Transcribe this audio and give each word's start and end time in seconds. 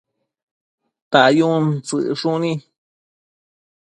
dayun 1.11 1.65
tsëcshuni 1.85 2.51